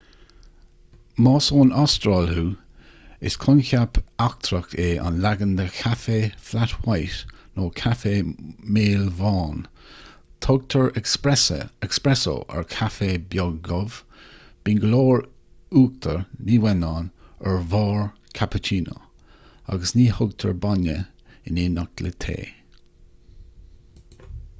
[1.25, 2.43] más ón astráil thú
[3.29, 7.19] is coincheap eachtrach é an leagan de chaife 'flat white'
[7.59, 8.13] nó 'caife
[8.77, 9.59] maolbhán'.
[10.47, 13.99] tugtar 'espresso' ar chaife beag dubh
[14.63, 15.21] bíonn go leor
[15.83, 17.11] uachtair ní uanán
[17.51, 18.03] ar bharr
[18.39, 18.97] cappuccino
[19.75, 22.41] agus ní thugtar bainne in éineacht le tae